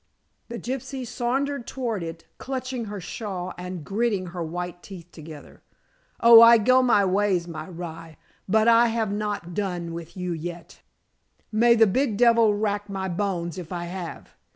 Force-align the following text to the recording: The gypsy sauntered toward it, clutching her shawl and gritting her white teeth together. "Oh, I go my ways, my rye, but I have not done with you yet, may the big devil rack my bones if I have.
The 0.47 0.57
gypsy 0.57 1.05
sauntered 1.05 1.67
toward 1.67 2.01
it, 2.01 2.25
clutching 2.39 2.85
her 2.85 2.99
shawl 2.99 3.53
and 3.55 3.83
gritting 3.85 4.25
her 4.33 4.43
white 4.43 4.81
teeth 4.81 5.11
together. 5.11 5.61
"Oh, 6.19 6.41
I 6.41 6.57
go 6.57 6.81
my 6.81 7.05
ways, 7.05 7.47
my 7.47 7.67
rye, 7.69 8.17
but 8.49 8.67
I 8.67 8.87
have 8.87 9.11
not 9.11 9.53
done 9.53 9.93
with 9.93 10.17
you 10.17 10.31
yet, 10.33 10.81
may 11.51 11.75
the 11.75 11.85
big 11.85 12.17
devil 12.17 12.55
rack 12.55 12.89
my 12.89 13.09
bones 13.09 13.59
if 13.59 13.71
I 13.71 13.85
have. 13.85 14.33